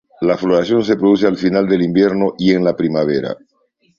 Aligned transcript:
La 0.21 0.35
floración 0.35 0.83
se 0.83 0.95
produce 0.95 1.27
al 1.27 1.37
final 1.37 1.69
del 1.69 1.83
invierno 1.83 2.33
y 2.39 2.53
en 2.53 2.63
la 2.63 2.75
primavera. 2.75 3.37